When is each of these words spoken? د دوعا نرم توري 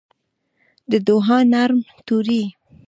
د 0.91 0.93
دوعا 1.07 1.37
نرم 1.53 1.79
توري 2.05 2.43